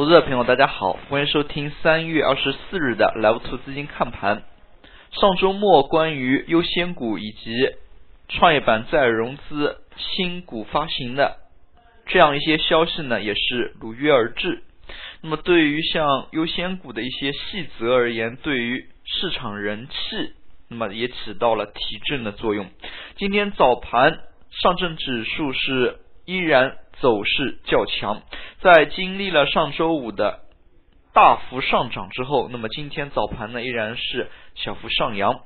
[0.00, 4.44] 投资者朋友，大家好，欢迎收听三月二十四日的 Live Two 资金看盘。
[5.12, 7.68] 上周末关于优先股以及
[8.26, 11.36] 创业板再融资新股发行的
[12.06, 14.62] 这样一些消息呢，也是如约而至。
[15.20, 20.32] 那么对于像优先股的一些细则而言，对于市场人气，
[20.70, 22.70] 那么也起到了提振的作用。
[23.18, 24.18] 今天早盘
[24.62, 28.22] 上证指数是依然走势较强，
[28.60, 30.40] 在经历了上周五的
[31.12, 35.40] 大幅上涨之后，那么今天早盘呢依然是小幅上扬。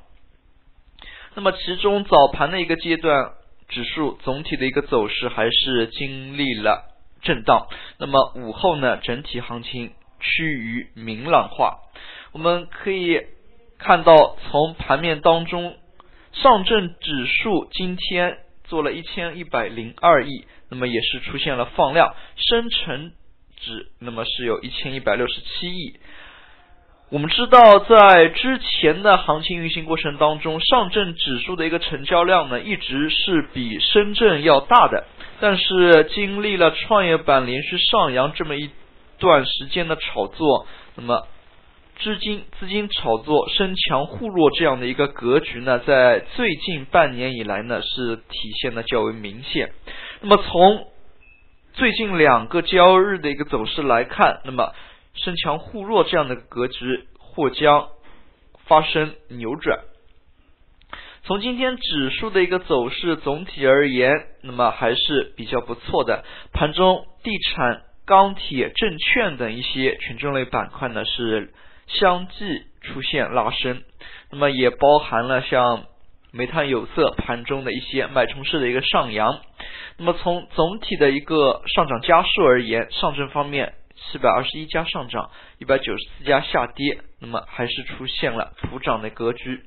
[1.35, 3.33] 那么其中早盘的一个阶段，
[3.69, 6.91] 指数总体的一个走势还是经历了。
[7.23, 7.69] 震荡，
[7.99, 11.79] 那么午后呢，整体行情趋于明朗化。
[12.33, 13.19] 我们可以
[13.79, 15.79] 看到，从盘面当中，
[16.33, 23.13] 上证指数今天做了一千一百零二亿，那么也是出现了放量，深成
[23.61, 25.97] 指那么是有一千一百六十七亿。
[27.11, 35.05] 我们知道，在之前的行情运行过程当中，上证指数的一个成交量呢，一直是比深圳要大的。
[35.39, 38.71] 但是经历了创业板连续上扬这么一
[39.19, 40.67] 段时间的炒作，
[40.97, 41.29] 那么
[42.01, 49.71] 资金资金炒作深强互弱这样的一个格局呢，在最近半年以来呢是体现的较为明显。
[50.27, 50.87] 那么从
[51.75, 54.73] 最近两个交易日的一个走势来看，那么
[55.13, 57.91] 身强互弱这样的格局或将
[58.65, 59.81] 发生扭转。
[61.25, 64.11] 从今天指数的一个走势总体而言，
[64.41, 66.25] 那么还是比较不错的。
[66.55, 71.53] 盘中地产、钢铁、证券等一些权重类板块呢是
[71.87, 73.83] 相继出现拉升，
[74.31, 75.85] 那么也包含了像
[76.35, 79.41] 煤炭、有色盘中的一些脉冲式的一个上扬。
[79.97, 83.75] 那么从总体的一个上涨家数而言，上证方面。
[84.11, 89.63] 七百二十一家上涨，一百九十四家下跌，那么还是出现了普涨的格局。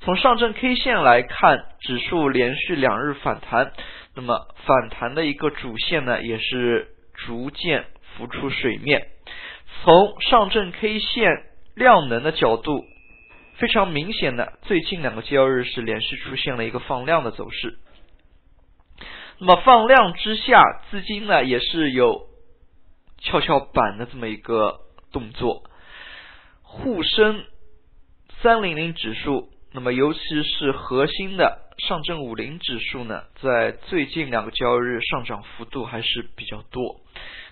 [0.00, 3.72] 从上证 K 线来看，指数连续两日反弹，
[4.14, 7.84] 那么反弹的一个主线呢，也是逐渐
[8.16, 9.06] 浮出水面。
[9.82, 11.44] 从上证 K 线
[11.74, 12.84] 量能的角度，
[13.58, 17.78] 非常明显的，最近两个交易日是连续出现了一个放量的走势。
[19.38, 22.26] 那么放量之下，资金呢也是有。
[23.20, 24.78] 跷跷板的这么一个
[25.10, 25.64] 动作，
[26.62, 27.44] 沪深
[28.40, 37.00] 三零零指数，那么尤其是核心的上证五零指数呢，在最近两个交易日上涨幅度还是比较多。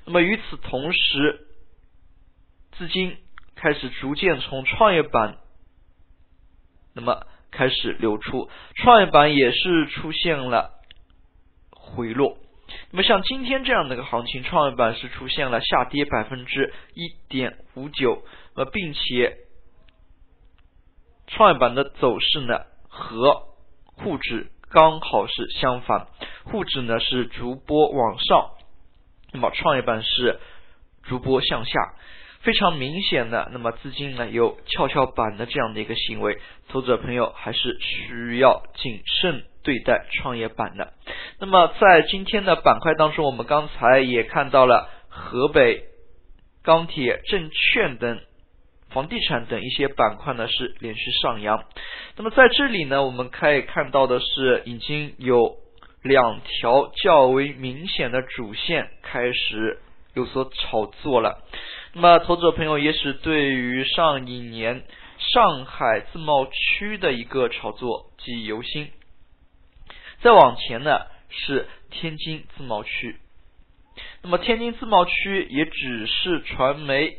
[0.04, 1.48] 那么与此同时，
[2.78, 3.16] 资金
[3.56, 5.38] 开始逐渐从创业板，
[6.96, 10.70] 那么开始流出，创业板也是出现了
[11.70, 12.38] 回落。
[12.90, 18.22] 那么像今天这样的一个行情，创业板是出现了下跌百分之一点五九，
[18.54, 19.36] 呃，并且
[21.26, 23.42] 创业板的走势呢和
[23.84, 26.08] 沪指刚好是相反，
[26.44, 28.52] 沪指呢是逐波往上，
[29.32, 30.40] 那么创业板是
[31.02, 31.94] 逐波向下。
[32.46, 40.92] 非常明显的，那么资金呢有跷跷板的这样的一个行为，投资者朋友还是需要谨慎对待创业板的。
[41.40, 45.86] 那么在今天的板块当中，我们刚才也看到了河北
[46.62, 48.20] 钢铁、证券等
[48.90, 51.64] 房地产等一些板块呢是连续上扬。
[52.16, 55.56] 那么在这里呢，我们可以看到的是已经有
[56.04, 59.80] 两条较为明显的主线开始
[60.14, 61.42] 有所炒作了。
[61.98, 64.84] 那么，投资者朋友也是对于上一年
[65.16, 68.90] 上海自贸区的一个炒作记忆犹新。
[70.20, 73.16] 再往前呢，是天津自贸区。
[74.20, 77.16] 那么，天津自贸区也只是传媒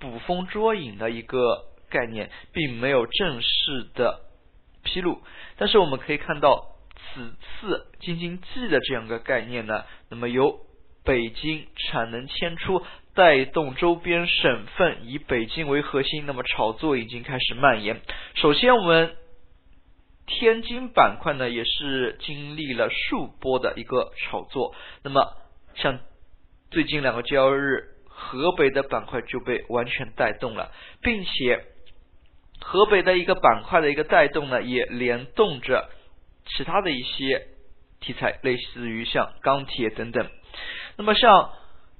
[0.00, 4.22] 捕风捉影的一个概念，并没有正式的
[4.84, 5.20] 披露。
[5.58, 6.76] 但是，我们可以看到，
[7.12, 10.60] 此次京津冀的这样一个概念呢，那么由
[11.04, 12.82] 北京产能迁出。
[13.18, 18.00] 带动周边省份以北京为核心，那么炒作已经开始蔓延。
[18.36, 19.16] 首先，我们
[20.24, 24.72] 天津板块呢也是经历了数波的一个炒作。
[25.02, 25.32] 那么，
[25.74, 25.98] 像
[26.70, 30.70] 最近两个交易日，河北的板块就被完全带动了，
[31.02, 31.64] 并且
[32.60, 35.90] 河北的一个板块的一个带动呢，也联动着
[36.46, 37.48] 其他的一些
[37.98, 40.30] 题材，类似于像钢铁等等。
[40.96, 41.50] 那么，像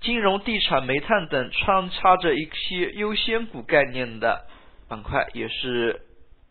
[0.01, 4.47] 金融、地产、煤炭等穿插着一些优先股概念的
[4.89, 6.03] 板块，也是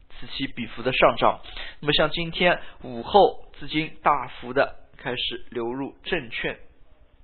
[0.10, 1.40] 此起彼伏的上涨。
[1.80, 6.58] 那么，像今天午后资金大幅的开始流入证券、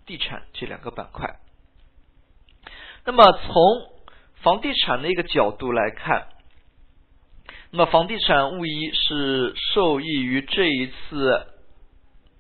[0.06, 1.40] 地产这两个板块。
[3.06, 3.54] 那么从
[4.42, 6.28] 房地产的一个角度来看，
[7.72, 11.48] 那么房地产无疑是受益于这一次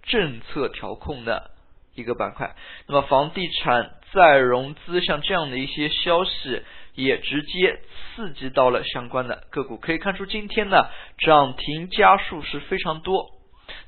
[0.03, 1.51] 政策调控的
[1.95, 2.55] 一个板块。
[2.87, 6.61] 那么房地产再融资像这样的一些消息，
[6.95, 7.79] 也直接
[8.15, 9.77] 刺激到了相关的个股。
[9.77, 10.87] 可以看出，今天呢
[11.17, 13.31] 涨停家数是非常多。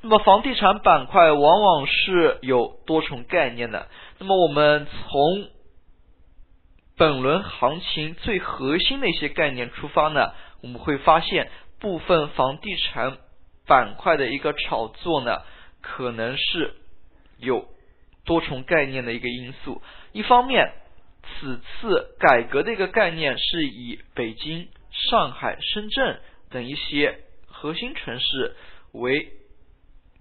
[0.02, 3.88] 那么房地产板块往往是有多重概念的。
[4.20, 5.50] 那么我们从
[6.98, 10.32] 本轮行情最核心的一些概念出发呢，
[10.62, 13.18] 我们会发现部分房地产
[13.68, 15.42] 板块的一个炒作呢，
[15.82, 16.74] 可能是
[17.38, 17.68] 有
[18.26, 19.82] 多重概念的一个因素。
[20.12, 20.74] 一方面，
[21.24, 26.20] 此次改革的一个概念是以北京、上海、深圳
[26.50, 28.56] 等一些核心城市
[28.92, 29.32] 为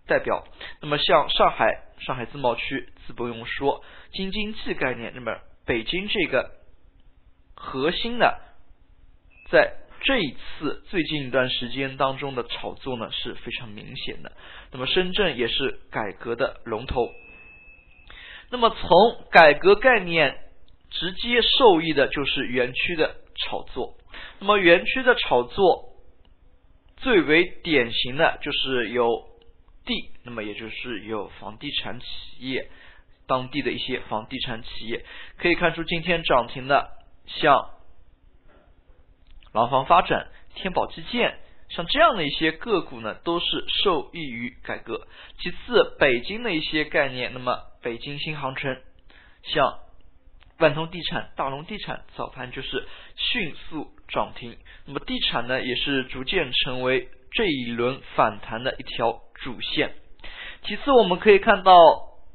[0.06, 0.46] 代表。
[0.80, 6.62] 那么像上海，上海自贸区自不用说，京津冀概念，那么北京这个。
[7.56, 8.40] 核心的，
[9.48, 14.32] 在这一次最近一段时间当中的炒作呢是非常明显的。
[14.72, 17.08] 那么深圳也是改革的龙头。
[18.54, 20.38] 那么从改革概念
[20.88, 23.96] 直接受益的就是园区的炒作。
[24.38, 25.88] 那么园区的炒作
[26.98, 29.26] 最为典型的就是有
[29.84, 32.06] 地，那么也就是有房地产企
[32.48, 32.70] 业，
[33.26, 35.04] 当地的一些房地产企业
[35.36, 36.92] 可以看出今天涨停的。
[37.26, 37.70] 像
[39.52, 41.40] 廊坊发展、天宝基建，
[41.74, 45.06] 像这样的一些个股呢，都是受益于改革。
[45.38, 48.76] 其次，北京的一些概念，那么北京新航城，
[49.42, 49.78] 像
[50.58, 52.86] 万通地产、大龙地产，早盘就是
[53.16, 54.56] 迅速涨停。
[54.86, 59.94] 那么地产呢，也是逐渐成为这一轮反弹的一条主线。
[60.62, 61.74] 其次，我们可以看到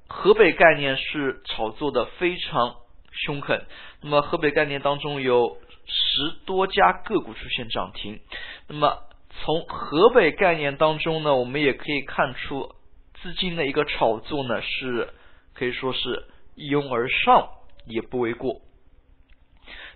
[0.07, 2.75] 河北概念是炒作的非常。
[3.11, 3.65] 凶狠。
[4.01, 5.57] 那么河北概念当中有
[5.87, 8.21] 十多家个股出现涨停。
[8.67, 12.75] 那么从河北概念当中呢，我们也可以看出
[13.21, 15.09] 资金的一个炒作呢，是
[15.53, 17.49] 可以说是一拥而上，
[17.85, 18.61] 也不为过。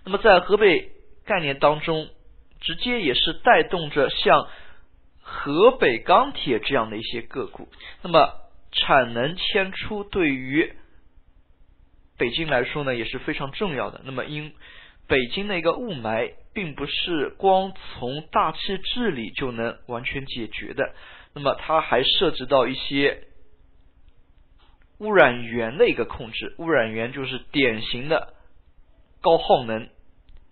[0.04, 0.92] 那么在河北
[1.24, 2.08] 概念当中，
[2.60, 4.48] 直接也是带动着像
[5.20, 7.68] 河北钢铁这样的一些个股。
[8.02, 8.32] 那么
[8.72, 10.74] 产能迁出对于
[12.16, 14.00] 北京来说呢也是非常重要的。
[14.04, 14.54] 那么，因
[15.06, 20.94] 北京的一个雾霾，并不是光从大气治理就能完全解决的。
[21.34, 23.24] 那么，它还涉及到一些
[24.98, 26.54] 污染源的一个控制。
[26.58, 28.34] 污染源就是典型的
[29.20, 29.88] 高耗能。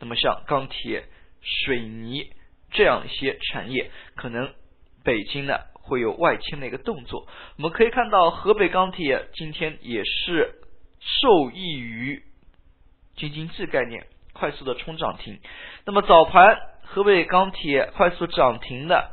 [0.00, 1.04] 那么，像钢铁、
[1.40, 2.30] 水泥
[2.70, 4.52] 这样一些产业，可能
[5.04, 7.26] 北京呢会有外迁的一个动作。
[7.56, 10.58] 我们可以看到，河北钢铁今天也是。
[11.04, 12.22] 受益于
[13.16, 14.06] 京津冀概念
[14.42, 15.38] 快速的冲涨停，
[15.86, 19.12] 那么早盘河北钢铁快速涨停的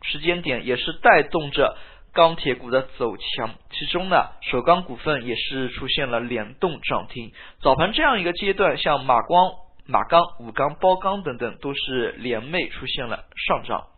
[0.00, 1.76] 时间点，也是带动着
[2.14, 3.50] 钢铁股的走强。
[3.70, 7.32] 其中呢，首钢股份也是出现了联动涨停。
[7.60, 9.50] 早盘这样一个阶段，像马光、
[9.84, 13.88] 马钢、武钢、包钢等等都是联袂出现了上涨。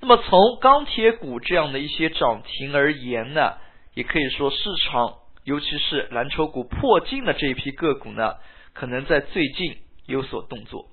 [0.00, 3.58] 那么从钢铁股这样的一些涨停而言呢，
[3.92, 4.56] 也可以说市
[4.86, 5.16] 场。
[5.44, 8.36] 尤其是蓝筹股破净的这一批个股呢，
[8.74, 9.76] 可能在最近
[10.06, 10.86] 有所动作。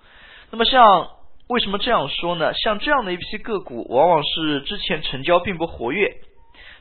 [0.51, 1.09] 那么，像
[1.47, 2.53] 为什么这样说呢？
[2.53, 6.17] 像这样的一批个股，往往是之前成交并不活跃。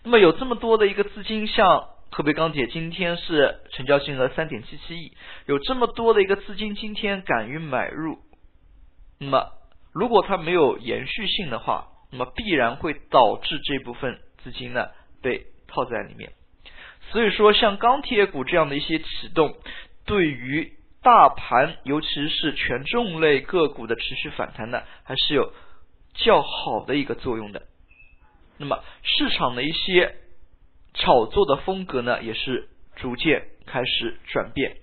[0.04, 5.12] 那么，有这么多的一个资金，像河北钢铁今天是成交金额三点七七亿，
[5.46, 8.18] 有这么多的一个资金今天敢于买入。
[9.20, 9.48] 那么，
[9.92, 14.88] 如果它没有延续性的话，那么必然会导致这部分资金呢
[15.20, 16.32] 被套在里面。
[17.10, 19.54] 所以说，像钢铁股这样的一些启动，
[20.06, 25.52] 对于大盘，尤其是权重类个股的持续反弹呢，还是有
[26.14, 27.62] 较好的一个作用的。
[28.58, 30.16] 那么，市场的一些
[30.94, 34.76] 炒作的风格呢，也是逐渐开始转变。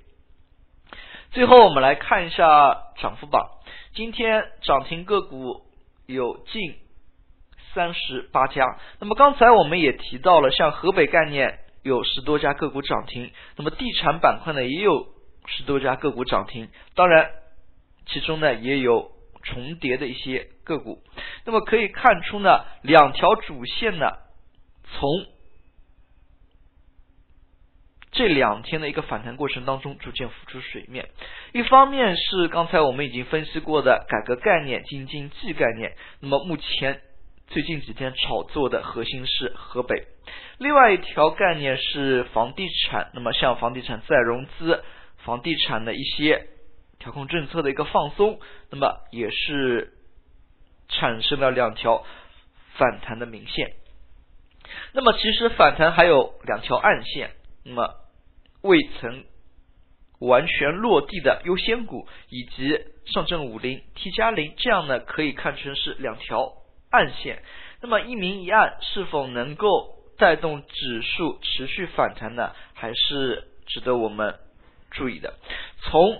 [1.31, 3.49] 最后，我们来看一下涨幅榜，
[3.93, 5.65] 今天涨停个股
[6.05, 6.75] 有近
[7.73, 8.79] 三十八家。
[8.99, 11.59] 那么，刚才我们也提到了，像河北概念。
[11.83, 15.05] 有十多家个股涨停，那么地产板块呢也有
[15.47, 17.31] 十多家个股涨停，当然
[18.05, 19.11] 其中呢也有
[19.43, 21.03] 重叠的一些个股。
[21.45, 24.07] 那么可以看出呢，两条主线呢
[24.83, 25.27] 从
[28.11, 31.09] 这两天的一个反弹过程当中逐渐浮出水面。
[31.51, 37.01] 一方面是刚才我们已经分析过的改革概念、京津冀概念，那么目前
[37.47, 40.07] 最近几天炒作的核心是河北。
[40.57, 44.81] 另外一条概念是房地产，那么像房地产再融资、
[45.25, 46.47] 房地产的一些
[46.99, 48.39] 调控政策的一个放松，
[48.69, 49.93] 那么也是
[50.87, 52.05] 产生了两条
[52.75, 53.73] 反弹的明线。
[54.93, 57.31] 那么其实反弹还有两条暗线，
[57.63, 57.95] 那么
[58.61, 59.25] 未曾
[60.19, 66.53] 完全落地的优先股以及上证五零 T 加零，这样呢可以看成是两条
[66.89, 67.43] 暗线。
[67.81, 72.53] 那么一明一暗，是否能够带动指数持续反弹呢？
[72.73, 74.39] 还是值得我们
[74.95, 75.35] 注意的。
[75.81, 76.17] 从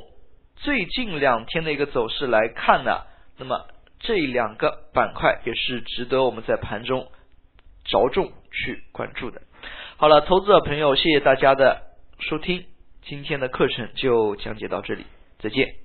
[0.56, 3.02] 最近两天的一个走势来看呢，
[3.38, 3.66] 那么
[4.00, 7.08] 这两个板块也是值得我们在盘中
[7.84, 9.42] 着重去关注的。
[9.98, 11.82] 好了，投资者朋友，谢谢大家的
[12.20, 12.66] 收听，
[13.02, 15.06] 今天的课程就讲解到这里，
[15.40, 15.85] 再见。